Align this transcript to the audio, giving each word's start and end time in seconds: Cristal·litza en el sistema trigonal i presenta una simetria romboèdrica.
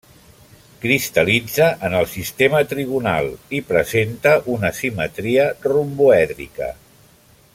Cristal·litza 0.85 1.67
en 1.89 1.97
el 1.99 2.07
sistema 2.13 2.61
trigonal 2.71 3.29
i 3.59 3.61
presenta 3.73 4.33
una 4.57 4.75
simetria 4.81 5.47
romboèdrica. 5.69 6.75